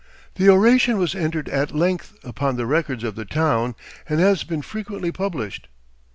[0.33, 3.75] The oration was entered at length upon the records of the town,
[4.09, 5.67] and has been frequently published.